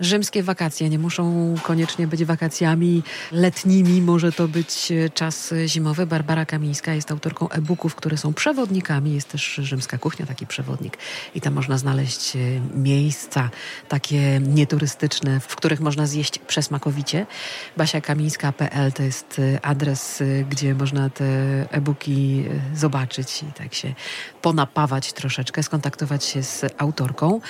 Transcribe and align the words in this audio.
Rzymskie 0.00 0.42
wakacje 0.42 0.90
nie 0.90 0.98
muszą 0.98 1.54
koniecznie 1.62 2.06
być 2.06 2.24
wakacjami 2.24 3.02
letnimi, 3.32 4.02
może 4.02 4.32
to 4.32 4.48
być 4.48 4.92
czas 5.14 5.54
zimowy. 5.66 6.06
Barbara 6.06 6.46
Kamińska 6.46 6.94
jest 6.94 7.10
autorką 7.10 7.48
e-booków, 7.48 7.94
które 7.94 8.16
są 8.16 8.34
przewodnikami. 8.34 9.14
Jest 9.14 9.28
też 9.28 9.60
rzymska 9.62 9.98
kuchnia, 9.98 10.26
taki 10.26 10.46
przewodnik. 10.46 10.98
I 11.34 11.40
tam 11.40 11.54
można 11.54 11.78
znaleźć 11.78 12.36
e, 12.36 12.38
miejsca 12.74 13.50
takie 13.88 14.40
nieturystyczne, 14.40 15.40
w 15.40 15.56
których 15.56 15.80
można 15.80 16.06
zjeść 16.06 16.38
przesmakowicie. 16.38 17.26
basiakamińska.pl 17.76 18.92
to 18.92 19.02
jest 19.02 19.38
e, 19.38 19.66
adres, 19.66 20.20
e, 20.20 20.44
gdzie 20.44 20.74
można 20.74 21.10
te 21.10 21.24
e-booki 21.70 22.44
zobaczyć 22.74 23.42
i 23.42 23.52
tak 23.52 23.74
się 23.74 23.94
ponapawać 24.42 25.12
troszeczkę, 25.12 25.62
skontaktować 25.62 26.24
się 26.24 26.42
z 26.42 26.64
autorką. 26.78 27.40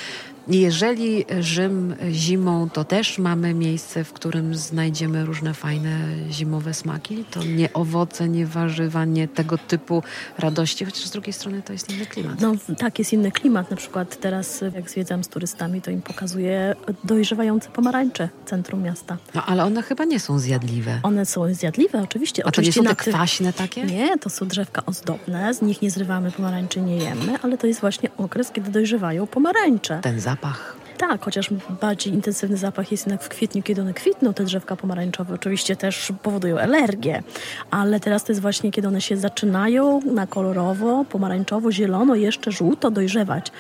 Jeżeli 0.48 1.24
Rzym 1.40 1.96
zimą, 2.10 2.70
to 2.70 2.84
też 2.84 3.18
mamy 3.18 3.54
miejsce, 3.54 4.04
w 4.04 4.12
którym 4.12 4.54
znajdziemy 4.54 5.24
różne 5.24 5.54
fajne 5.54 5.98
zimowe 6.30 6.74
smaki. 6.74 7.24
To 7.30 7.44
nie 7.44 7.72
owoce, 7.72 8.28
nie 8.28 8.46
warzywa, 8.46 9.04
nie 9.04 9.28
tego 9.28 9.58
typu 9.58 10.02
radości, 10.38 10.84
chociaż 10.84 11.04
z 11.04 11.10
drugiej 11.10 11.32
strony 11.32 11.62
to 11.62 11.72
jest 11.72 11.90
inny 11.90 12.06
klimat. 12.06 12.40
No 12.40 12.54
tak, 12.78 12.98
jest 12.98 13.12
inny 13.12 13.32
klimat. 13.32 13.70
Na 13.70 13.76
przykład 13.76 14.20
teraz, 14.20 14.64
jak 14.74 14.90
zwiedzam 14.90 15.24
z 15.24 15.28
turystami, 15.28 15.82
to 15.82 15.90
im 15.90 16.02
pokazuję 16.02 16.74
dojrzewające 17.04 17.70
pomarańcze 17.70 18.28
w 18.44 18.48
centrum 18.48 18.82
miasta. 18.82 19.16
No 19.34 19.46
ale 19.46 19.64
one 19.64 19.82
chyba 19.82 20.04
nie 20.04 20.20
są 20.20 20.38
zjadliwe. 20.38 21.00
One 21.02 21.26
są 21.26 21.54
zjadliwe, 21.54 22.02
oczywiście. 22.02 22.44
A 22.44 22.48
oczywiście 22.48 22.80
to 22.80 22.82
nie 22.82 22.88
są 22.88 22.96
te 22.96 23.10
kwaśne 23.10 23.52
takie? 23.52 23.84
Nie, 23.84 24.18
to 24.18 24.30
są 24.30 24.48
drzewka 24.48 24.82
ozdobne, 24.86 25.54
z 25.54 25.62
nich 25.62 25.82
nie 25.82 25.90
zrywamy 25.90 26.32
pomarańczy, 26.32 26.80
nie 26.80 26.96
jemy, 26.96 27.38
ale 27.42 27.58
to 27.58 27.66
jest 27.66 27.80
właśnie 27.80 28.08
okres, 28.16 28.50
kiedy 28.50 28.70
dojrzewają 28.70 29.26
pomarańcze. 29.26 30.00
Ten 30.02 30.20
zapach. 30.20 30.37
zapach. 30.40 30.77
Tak, 30.98 31.24
chociaż 31.24 31.50
bardziej 31.80 32.12
intensywny 32.12 32.56
zapach 32.56 32.92
jest 32.92 33.06
jednak 33.06 33.22
w 33.22 33.28
kwietniu, 33.28 33.62
kiedy 33.62 33.80
one 33.80 33.94
kwitną, 33.94 34.34
te 34.34 34.44
drzewka 34.44 34.76
pomarańczowe. 34.76 35.34
Oczywiście 35.34 35.76
też 35.76 36.12
powodują 36.22 36.58
alergię, 36.58 37.22
ale 37.70 38.00
teraz 38.00 38.24
to 38.24 38.32
jest 38.32 38.42
właśnie, 38.42 38.70
kiedy 38.70 38.88
one 38.88 39.00
się 39.00 39.16
zaczynają 39.16 40.00
na 40.00 40.26
kolorowo, 40.26 41.04
pomarańczowo, 41.04 41.72
zielono, 41.72 42.14
jeszcze 42.14 42.52
żółto 42.52 42.90
dojrzewać. 42.90 43.52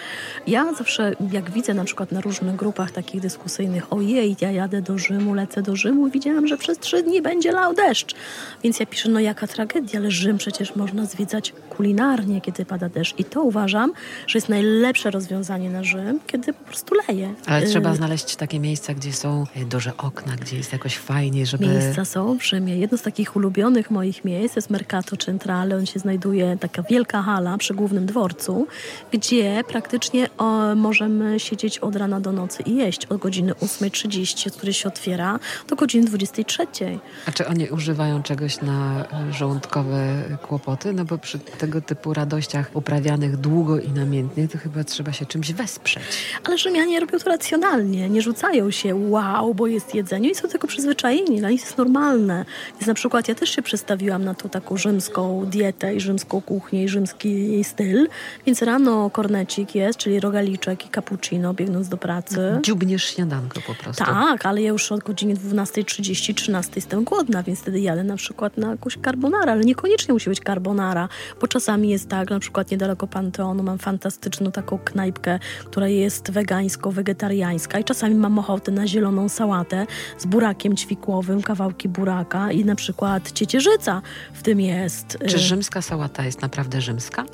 Ja 0.46 0.74
zawsze, 0.74 1.12
jak 1.32 1.50
widzę 1.50 1.74
na 1.74 1.84
przykład 1.84 2.12
na 2.12 2.20
różnych 2.20 2.56
grupach 2.56 2.90
takich 2.90 3.20
dyskusyjnych, 3.20 3.92
ojej, 3.92 4.36
ja 4.40 4.50
jadę 4.50 4.82
do 4.82 4.98
Rzymu, 4.98 5.34
lecę 5.34 5.62
do 5.62 5.76
Rzymu, 5.76 6.10
widziałam, 6.10 6.46
że 6.46 6.56
przez 6.56 6.78
trzy 6.78 7.02
dni 7.02 7.22
będzie 7.22 7.52
lał 7.52 7.74
deszcz. 7.74 8.14
Więc 8.62 8.80
ja 8.80 8.86
piszę, 8.86 9.08
no 9.08 9.20
jaka 9.20 9.46
tragedia, 9.46 10.00
ale 10.00 10.10
Rzym 10.10 10.38
przecież 10.38 10.76
można 10.76 11.04
zwiedzać 11.04 11.52
kulinarnie, 11.70 12.40
kiedy 12.40 12.64
pada 12.64 12.88
deszcz. 12.88 13.18
I 13.18 13.24
to 13.24 13.42
uważam, 13.42 13.92
że 14.26 14.36
jest 14.36 14.48
najlepsze 14.48 15.10
rozwiązanie 15.10 15.70
na 15.70 15.84
Rzym, 15.84 16.20
kiedy 16.26 16.52
po 16.52 16.64
prostu 16.64 16.94
leje. 17.08 17.27
Ale 17.46 17.66
trzeba 17.66 17.92
y, 17.92 17.96
znaleźć 17.96 18.36
takie 18.36 18.60
miejsca, 18.60 18.94
gdzie 18.94 19.12
są 19.12 19.44
y, 19.56 19.64
duże 19.64 19.96
okna, 19.96 20.36
gdzie 20.36 20.56
jest 20.56 20.72
jakoś 20.72 20.96
fajnie, 20.96 21.46
żeby... 21.46 21.66
Miejsca 21.66 22.04
są 22.04 22.38
w 22.38 22.44
Rzymie. 22.44 22.76
Jedno 22.76 22.98
z 22.98 23.02
takich 23.02 23.36
ulubionych 23.36 23.90
moich 23.90 24.24
miejsc 24.24 24.56
jest 24.56 24.70
Mercato 24.70 25.16
Centrale. 25.16 25.76
On 25.76 25.86
się 25.86 26.00
znajduje, 26.00 26.56
taka 26.60 26.82
wielka 26.82 27.22
hala 27.22 27.58
przy 27.58 27.74
głównym 27.74 28.06
dworcu, 28.06 28.66
gdzie 29.12 29.64
praktycznie 29.68 30.28
o, 30.38 30.74
możemy 30.74 31.40
siedzieć 31.40 31.78
od 31.78 31.96
rana 31.96 32.20
do 32.20 32.32
nocy 32.32 32.62
i 32.62 32.76
jeść 32.76 33.06
od 33.06 33.20
godziny 33.20 33.52
8.30, 33.52 34.48
od 34.48 34.56
której 34.56 34.74
się 34.74 34.88
otwiera, 34.88 35.38
do 35.68 35.76
godziny 35.76 36.10
23.00. 36.10 36.98
A 37.26 37.32
czy 37.32 37.46
oni 37.46 37.68
używają 37.68 38.22
czegoś 38.22 38.60
na 38.60 39.04
żołądkowe 39.30 40.24
kłopoty? 40.42 40.92
No 40.92 41.04
bo 41.04 41.18
przy 41.18 41.38
tego 41.38 41.80
typu 41.80 42.14
radościach 42.14 42.70
uprawianych 42.74 43.36
długo 43.36 43.80
i 43.80 43.88
namiętnie, 43.88 44.48
to 44.48 44.58
chyba 44.58 44.84
trzeba 44.84 45.12
się 45.12 45.26
czymś 45.26 45.52
wesprzeć. 45.52 46.02
Ale 46.44 46.58
Rzymianie 46.58 47.00
robią 47.00 47.17
to 47.18 47.30
racjonalnie, 47.30 48.08
nie 48.08 48.22
rzucają 48.22 48.70
się 48.70 48.94
wow, 48.94 49.54
bo 49.54 49.66
jest 49.66 49.94
jedzenie 49.94 50.30
i 50.30 50.34
są 50.34 50.48
tego 50.48 50.68
przyzwyczajeni, 50.68 51.38
dla 51.38 51.50
nich 51.50 51.60
jest 51.60 51.78
normalne. 51.78 52.44
Więc 52.72 52.86
na 52.86 52.94
przykład 52.94 53.28
ja 53.28 53.34
też 53.34 53.50
się 53.50 53.62
przestawiłam 53.62 54.24
na 54.24 54.34
tą 54.34 54.48
taką 54.48 54.76
rzymską 54.76 55.46
dietę 55.46 55.94
i 55.94 56.00
rzymską 56.00 56.40
kuchnię 56.40 56.84
i 56.84 56.88
rzymski 56.88 57.64
styl, 57.64 58.08
więc 58.46 58.62
rano 58.62 59.10
kornecik 59.10 59.74
jest, 59.74 59.98
czyli 59.98 60.20
rogaliczek 60.20 60.86
i 60.86 60.88
cappuccino 60.88 61.54
biegnąc 61.54 61.88
do 61.88 61.96
pracy. 61.96 62.58
Dziubniesz 62.62 63.04
śniadanko 63.04 63.60
po 63.66 63.74
prostu. 63.74 64.04
Tak, 64.04 64.46
ale 64.46 64.62
ja 64.62 64.68
już 64.68 64.92
od 64.92 65.00
godziny 65.00 65.34
12.30, 65.34 66.34
13 66.34 66.72
jestem 66.76 67.04
głodna, 67.04 67.42
więc 67.42 67.60
wtedy 67.60 67.80
jadę 67.80 68.04
na 68.04 68.16
przykład 68.16 68.56
na 68.56 68.70
jakąś 68.70 68.98
carbonara, 69.04 69.52
ale 69.52 69.64
niekoniecznie 69.64 70.14
musi 70.14 70.30
być 70.30 70.40
carbonara, 70.40 71.08
bo 71.40 71.48
czasami 71.48 71.88
jest 71.88 72.08
tak, 72.08 72.30
na 72.30 72.40
przykład 72.40 72.70
niedaleko 72.70 73.06
Panteonu 73.06 73.62
mam 73.62 73.78
fantastyczną 73.78 74.52
taką 74.52 74.78
knajpkę, 74.78 75.38
która 75.64 75.88
jest 75.88 76.30
wegańsko 76.30 76.92
wegetariańska 77.08 77.78
i 77.78 77.84
czasami 77.84 78.14
mam 78.14 78.38
ochotę 78.38 78.72
na 78.72 78.86
zieloną 78.86 79.28
sałatę 79.28 79.86
z 80.18 80.26
burakiem 80.26 80.76
ćwikłowym, 80.76 81.42
kawałki 81.42 81.88
buraka 81.88 82.52
i 82.52 82.64
na 82.64 82.74
przykład 82.74 83.32
ciecierzyca 83.32 84.02
w 84.32 84.42
tym 84.42 84.60
jest. 84.60 85.18
Czy 85.26 85.38
rzymska 85.38 85.82
sałata 85.82 86.24
jest 86.24 86.42
naprawdę 86.42 86.80
rzymska? 86.80 87.24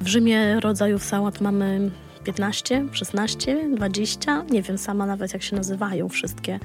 W 0.00 0.08
Rzymie 0.08 0.60
rodzajów 0.60 1.04
sałat 1.04 1.40
mamy 1.40 1.90
15, 2.24 2.84
16, 2.92 3.70
20, 3.76 4.44
nie 4.50 4.62
wiem 4.62 4.78
sama 4.78 5.06
nawet 5.06 5.32
jak 5.32 5.42
się 5.42 5.56
nazywają 5.56 6.08
wszystkie 6.08 6.58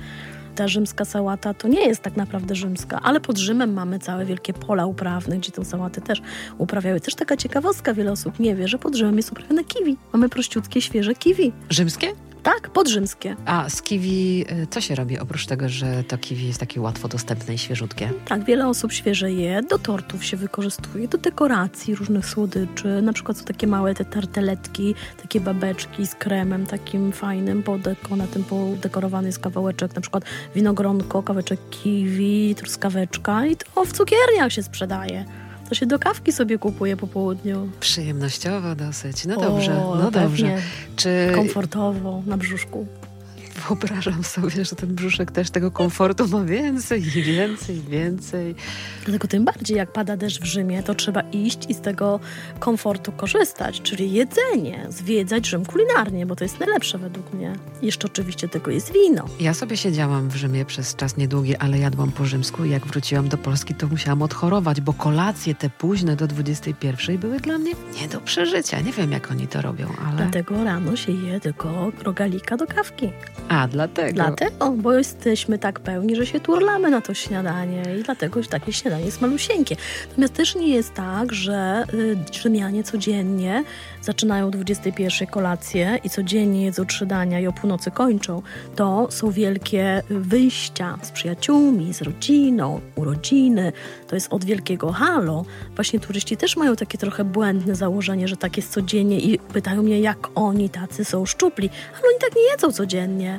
ta 0.56 0.68
rzymska 0.68 1.06
sałata 1.06 1.54
to 1.54 1.68
nie 1.68 1.88
jest 1.88 2.02
tak 2.02 2.16
naprawdę 2.18 2.56
rzymska, 2.56 3.00
ale 3.04 3.20
pod 3.20 3.38
Rzymem 3.38 3.74
mamy 3.74 4.00
całe 4.00 4.26
wielkie 4.26 4.54
pola 4.54 4.86
uprawne, 4.86 5.38
gdzie 5.38 5.52
tą 5.52 5.64
sałatę 5.64 6.02
też 6.02 6.22
uprawiały. 6.58 7.00
Też 7.00 7.16
taka 7.16 7.38
ciekawostka, 7.38 7.94
wiele 7.94 8.12
osób 8.12 8.40
nie 8.40 8.56
wie, 8.56 8.68
że 8.68 8.78
pod 8.78 8.96
Rzymem 8.96 9.18
jest 9.18 9.32
uprawiane 9.32 9.64
kiwi. 9.64 9.98
Mamy 10.14 10.30
prościutkie, 10.30 10.82
świeże 10.82 11.16
kiwi. 11.16 11.52
Rzymskie? 11.70 12.08
Tak, 12.44 12.70
podrzymskie. 12.70 13.36
A 13.46 13.70
z 13.70 13.82
kiwi 13.82 14.46
y, 14.52 14.68
co 14.68 14.82
się 14.82 14.96
robi 14.96 15.20
oprócz 15.20 15.46
tego, 15.46 15.70
że 15.70 16.04
to 16.04 16.18
kiwi 16.18 16.48
jest 16.48 16.60
takie 16.60 16.82
łatwo 16.82 17.08
dostępne 17.08 17.54
i 17.54 17.58
świeżutkie? 17.58 18.10
Tak, 18.26 18.44
wiele 18.44 18.68
osób 18.68 18.94
świeże 18.94 19.32
je, 19.32 19.62
do 19.64 19.80
tortów 19.80 20.26
się 20.26 20.38
wykorzystuje, 20.38 21.08
do 21.08 21.18
dekoracji 21.18 21.96
różnych 21.96 22.26
słodyczy. 22.26 23.02
Na 23.02 23.14
przykład 23.14 23.38
są 23.38 23.46
takie 23.46 23.68
małe 23.68 23.96
te 23.96 24.06
tarteletki, 24.06 24.96
takie 25.22 25.42
babeczki 25.42 26.08
z 26.08 26.16
kremem 26.16 26.66
takim 26.66 27.12
fajnym, 27.12 27.64
podeko, 27.64 28.16
na 28.16 28.28
tym 28.28 28.44
podekorowany 28.44 29.28
jest 29.28 29.40
kawałeczek, 29.40 29.96
na 29.96 30.02
przykład 30.02 30.24
winogronko, 30.56 31.24
kawałeczek 31.24 31.60
kiwi, 31.70 32.56
truskaweczka 32.56 33.46
i 33.46 33.56
to 33.56 33.86
w 33.86 33.92
cukierniach 33.92 34.52
się 34.54 34.64
sprzedaje 34.64 35.26
to 35.70 35.76
się 35.76 35.86
do 35.86 36.00
kawki 36.00 36.32
sobie 36.32 36.58
kupuje 36.58 36.98
po 36.98 37.08
południu. 37.08 37.70
Przyjemnościowo 37.80 38.76
dosyć. 38.76 39.26
No 39.26 39.36
dobrze, 39.38 39.74
no 39.74 40.12
dobrze. 40.12 40.58
Czy... 40.96 41.32
Komfortowo 41.36 42.24
na 42.26 42.38
brzuszku 42.38 42.88
wyobrażam 43.54 44.24
sobie, 44.24 44.66
że 44.66 44.76
ten 44.76 44.96
brzuszek 44.96 45.32
też 45.32 45.50
tego 45.50 45.72
komfortu 45.72 46.28
ma 46.28 46.44
więcej 46.44 47.02
i 47.02 47.24
więcej 47.24 47.78
i 47.78 47.82
więcej. 47.82 48.56
Dlatego 49.06 49.28
tym 49.28 49.46
bardziej 49.46 49.78
jak 49.78 49.94
pada 49.94 50.18
deszcz 50.18 50.42
w 50.42 50.46
Rzymie, 50.46 50.84
to 50.84 50.96
trzeba 50.96 51.22
iść 51.22 51.60
i 51.70 51.74
z 51.74 51.82
tego 51.82 52.20
komfortu 52.60 53.12
korzystać, 53.12 53.82
czyli 53.82 54.12
jedzenie, 54.12 54.86
zwiedzać 54.90 55.48
Rzym 55.48 55.66
kulinarnie, 55.66 56.26
bo 56.26 56.36
to 56.36 56.44
jest 56.44 56.60
najlepsze 56.60 56.98
według 56.98 57.34
mnie. 57.34 57.54
Jeszcze 57.82 58.08
oczywiście 58.08 58.48
tego 58.48 58.72
jest 58.72 58.94
wino. 58.94 59.26
Ja 59.40 59.54
sobie 59.54 59.78
siedziałam 59.78 60.30
w 60.30 60.36
Rzymie 60.36 60.66
przez 60.66 60.96
czas 60.96 61.18
niedługi, 61.18 61.56
ale 61.56 61.80
jadłam 61.80 62.12
po 62.12 62.26
rzymsku 62.26 62.66
i 62.66 62.70
jak 62.70 62.88
wróciłam 62.88 63.30
do 63.30 63.38
Polski, 63.38 63.76
to 63.76 63.88
musiałam 63.88 64.22
odchorować, 64.22 64.82
bo 64.82 64.94
kolacje 64.94 65.56
te 65.56 65.70
późne 65.70 66.16
do 66.16 66.28
21 66.28 67.18
były 67.18 67.40
dla 67.40 67.58
mnie 67.58 67.72
nie 68.02 68.08
do 68.08 68.22
przeżycia. 68.22 68.82
Nie 68.82 68.92
wiem, 68.92 69.12
jak 69.12 69.32
oni 69.32 69.48
to 69.48 69.62
robią, 69.62 69.88
ale... 70.08 70.18
Dlatego 70.18 70.64
rano 70.64 70.96
się 70.96 71.12
je 71.12 71.40
tylko 71.40 71.92
rogalika 72.04 72.58
do 72.58 72.68
kawki. 72.68 73.12
A, 73.50 73.68
dlatego. 73.68 74.14
Dlatego, 74.14 74.72
bo 74.72 74.94
jesteśmy 74.94 75.60
tak 75.60 75.80
pełni, 75.80 76.16
że 76.16 76.26
się 76.26 76.40
turlamy 76.40 76.90
na 76.90 77.02
to 77.02 77.14
śniadanie 77.14 77.84
i 78.00 78.04
dlatego 78.04 78.44
takie 78.44 78.74
śniadanie 78.74 79.06
jest 79.06 79.22
malusieńkie. 79.22 79.76
Natomiast 80.10 80.34
też 80.34 80.56
nie 80.56 80.68
jest 80.68 80.94
tak, 80.94 81.34
że 81.34 81.84
y, 81.94 82.18
Rzymianie 82.32 82.84
codziennie 82.84 83.64
zaczynają 84.02 84.48
o 84.48 84.52
21 84.52 85.28
kolację 85.28 86.00
i 86.04 86.10
codziennie 86.10 86.66
jedzą 86.66 86.86
trzy 86.86 87.06
dania 87.06 87.40
i 87.40 87.48
o 87.48 87.54
północy 87.54 87.92
kończą. 87.92 88.42
To 88.76 89.08
są 89.12 89.32
wielkie 89.32 90.04
wyjścia 90.10 90.98
z 91.02 91.12
przyjaciółmi, 91.12 91.94
z 91.94 92.02
rodziną, 92.02 92.82
urodziny. 92.96 93.72
To 94.08 94.16
jest 94.16 94.34
od 94.34 94.46
wielkiego 94.46 94.92
halo. 94.92 95.46
Właśnie 95.76 96.00
turyści 96.00 96.38
też 96.38 96.58
mają 96.58 96.76
takie 96.76 96.98
trochę 96.98 97.24
błędne 97.24 97.76
założenie, 97.76 98.28
że 98.28 98.38
tak 98.38 98.58
jest 98.58 98.72
codziennie 98.72 99.20
i 99.20 99.40
pytają 99.40 99.84
mnie, 99.84 100.00
jak 100.00 100.28
oni 100.36 100.70
tacy 100.70 101.06
są 101.06 101.26
szczupli. 101.26 101.70
Ale 101.94 102.04
oni 102.10 102.20
tak 102.20 102.36
nie 102.36 102.52
jedzą 102.52 102.72
codziennie. 102.72 103.39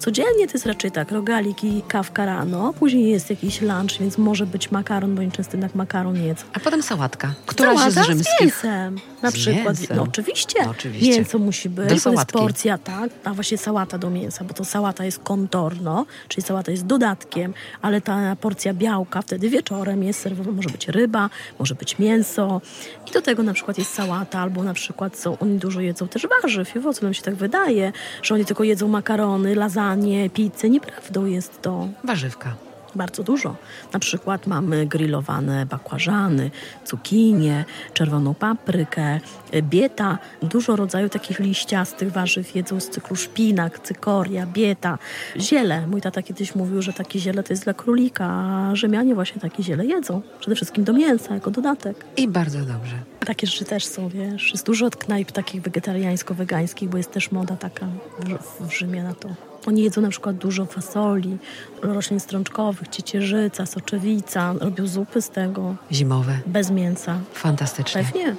Codziennie 0.00 0.46
to 0.46 0.52
jest 0.52 0.66
raczej 0.66 0.90
tak, 0.90 1.10
rogalik 1.12 1.64
i 1.64 1.82
kawka 1.88 2.26
rano, 2.26 2.72
później 2.78 3.10
jest 3.10 3.30
jakiś 3.30 3.60
lunch, 3.60 3.98
więc 4.00 4.18
może 4.18 4.46
być 4.46 4.70
makaron, 4.70 5.14
bo 5.14 5.20
oni 5.20 5.32
często 5.32 5.52
jednak 5.52 5.74
makaron 5.74 6.16
jedzą. 6.16 6.44
A 6.52 6.60
potem 6.60 6.82
sałatka. 6.82 7.34
Któraś 7.46 7.78
Sałata 7.78 8.02
z 8.02 8.06
rzymskich? 8.06 8.38
z 8.38 8.42
mięsem. 8.42 8.98
Na 9.22 9.30
z 9.30 9.34
przykład. 9.34 9.78
Mięsem. 9.78 9.96
No 9.96 10.02
oczywiście. 10.02 10.64
No, 10.64 10.70
oczywiście. 10.70 11.16
Mięso 11.16 11.38
musi 11.38 11.68
być. 11.68 11.88
Do 11.88 12.00
to 12.00 12.12
jest 12.12 12.32
porcja, 12.32 12.78
tak. 12.78 13.10
A 13.24 13.34
właśnie 13.34 13.58
sałata 13.58 13.98
do 13.98 14.10
mięsa, 14.10 14.44
bo 14.44 14.54
to 14.54 14.64
sałata 14.64 15.04
jest 15.04 15.18
kontorno, 15.18 16.06
czyli 16.28 16.46
sałata 16.46 16.72
jest 16.72 16.86
dodatkiem, 16.86 17.54
ale 17.82 18.00
ta 18.00 18.36
porcja 18.36 18.74
białka 18.74 19.22
wtedy 19.22 19.48
wieczorem 19.48 20.02
jest 20.02 20.20
serwowana. 20.20 20.56
Może 20.56 20.68
być 20.68 20.88
ryba, 20.88 21.30
może 21.58 21.74
być 21.74 21.98
mięso. 21.98 22.60
I 23.08 23.10
do 23.10 23.22
tego 23.22 23.42
na 23.42 23.52
przykład 23.52 23.78
jest 23.78 23.94
sałata, 23.94 24.40
albo 24.40 24.62
na 24.62 24.74
przykład 24.74 25.18
są, 25.18 25.38
oni 25.38 25.58
dużo 25.58 25.80
jedzą 25.80 26.08
też 26.08 26.26
warzyw 26.42 26.76
i 26.76 26.78
owoców. 26.78 27.02
Nam 27.02 27.14
się 27.14 27.22
tak 27.22 27.34
wydaje, 27.34 27.92
że 28.22 28.34
oni 28.34 28.44
tylko 28.44 28.64
jedzą 28.64 28.88
makarony, 28.88 29.54
lasagne, 29.54 29.89
śniadanie, 29.90 30.30
pizzę. 30.30 30.70
Nieprawdą 30.70 31.26
jest 31.26 31.62
to. 31.62 31.88
Warzywka. 32.04 32.54
Bardzo 32.94 33.22
dużo. 33.22 33.56
Na 33.92 33.98
przykład 33.98 34.46
mamy 34.46 34.86
grillowane 34.86 35.66
bakłażany, 35.66 36.50
cukinie, 36.84 37.64
czerwoną 37.94 38.34
paprykę, 38.34 39.20
bieta. 39.62 40.18
Dużo 40.42 40.76
rodzaju 40.76 41.08
takich 41.08 41.38
liściastych 41.38 42.12
warzyw 42.12 42.54
jedzą 42.54 42.80
z 42.80 42.88
cyklu 42.88 43.16
szpinak, 43.16 43.78
cykoria, 43.78 44.46
bieta, 44.46 44.98
ziele. 45.36 45.86
Mój 45.86 46.00
tata 46.00 46.22
kiedyś 46.22 46.54
mówił, 46.54 46.82
że 46.82 46.92
takie 46.92 47.18
ziele 47.18 47.42
to 47.42 47.52
jest 47.52 47.64
dla 47.64 47.74
królika, 47.74 48.26
a 48.26 48.76
Rzymianie 48.76 49.14
właśnie 49.14 49.40
takie 49.40 49.62
ziele 49.62 49.86
jedzą. 49.86 50.22
Przede 50.40 50.56
wszystkim 50.56 50.84
do 50.84 50.92
mięsa, 50.92 51.34
jako 51.34 51.50
dodatek. 51.50 52.04
I 52.16 52.28
bardzo 52.28 52.58
dobrze. 52.58 52.96
Takie 53.30 53.46
rzeczy 53.46 53.64
też 53.64 53.84
są, 53.84 54.08
wiesz. 54.08 54.52
Jest 54.52 54.66
dużo 54.66 54.90
knajp 54.90 55.32
takich 55.32 55.62
wegetariańsko-wegańskich, 55.62 56.88
bo 56.88 56.96
jest 56.96 57.12
też 57.12 57.30
moda 57.30 57.56
taka 57.56 57.86
w, 58.18 58.66
w 58.68 58.72
Rzymie 58.72 59.02
na 59.02 59.14
to. 59.14 59.28
Oni 59.66 59.82
jedzą 59.82 60.00
na 60.00 60.08
przykład 60.08 60.36
dużo 60.36 60.66
fasoli, 60.66 61.38
roślin 61.82 62.20
strączkowych, 62.20 62.88
ciecierzyca, 62.88 63.66
soczewica. 63.66 64.54
Robią 64.60 64.86
zupy 64.86 65.22
z 65.22 65.30
tego. 65.30 65.76
Zimowe. 65.92 66.38
Bez 66.46 66.70
mięsa. 66.70 67.20
Fantastycznie. 67.32 68.04
Pewnie. 68.04 68.36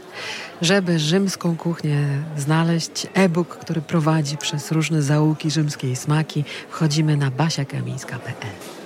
Żeby 0.61 0.99
rzymską 0.99 1.57
kuchnię 1.57 2.07
znaleźć, 2.37 3.07
e-book, 3.13 3.57
który 3.57 3.81
prowadzi 3.81 4.37
przez 4.37 4.71
różne 4.71 5.01
zaułki 5.01 5.51
rzymskiej 5.51 5.95
smaki, 5.95 6.43
wchodzimy 6.69 7.17
na 7.17 7.31
basiakamińska.pl. 7.31 8.80